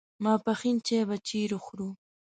[0.23, 1.89] ماپښین چای به چیرې خورو.